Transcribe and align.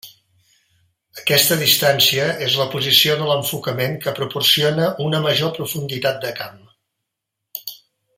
Aquesta 1.23 1.57
distància 1.59 2.23
és 2.45 2.55
la 2.61 2.65
posició 2.71 3.17
de 3.19 3.27
l'enfocament 3.31 3.93
que 4.07 4.15
proporciona 4.21 4.89
una 5.09 5.21
major 5.27 5.53
profunditat 5.59 6.19
de 6.25 6.33
camp. 6.41 6.57